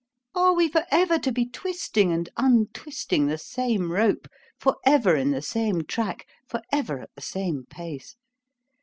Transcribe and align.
Are 0.33 0.55
we 0.55 0.67
for 0.67 0.83
ever 0.89 1.19
to 1.19 1.31
be 1.31 1.45
twisting, 1.47 2.11
and 2.11 2.27
untwisting 2.35 3.27
the 3.27 3.37
same 3.37 3.91
rope? 3.91 4.27
for 4.59 4.77
ever 4.83 5.15
in 5.15 5.29
the 5.29 5.43
same 5.43 5.83
track—for 5.83 6.63
ever 6.71 6.99
at 7.01 7.13
the 7.15 7.21
same 7.21 7.65
pace? 7.69 8.15